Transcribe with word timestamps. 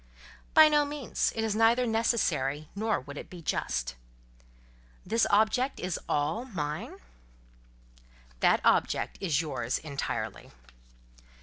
"By 0.55 0.67
no 0.67 0.83
means. 0.83 1.31
It 1.35 1.43
is 1.43 1.55
neither 1.55 1.85
necessary, 1.85 2.69
nor 2.75 2.99
would 2.99 3.19
it 3.19 3.29
be 3.29 3.43
just." 3.43 3.93
"This 5.05 5.27
object 5.29 5.79
is 5.79 5.99
all 6.09 6.43
mine?" 6.45 6.95
"That 8.39 8.61
object 8.65 9.19
is 9.21 9.41
yours 9.43 9.77
entirely." 9.77 10.49